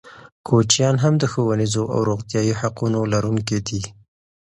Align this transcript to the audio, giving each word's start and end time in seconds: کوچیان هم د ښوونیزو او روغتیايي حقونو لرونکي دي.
کوچیان 0.47 0.95
هم 1.03 1.13
د 1.19 1.23
ښوونیزو 1.31 1.83
او 1.93 1.99
روغتیايي 2.09 2.53
حقونو 2.61 2.99
لرونکي 3.13 3.59
دي. 3.67 3.81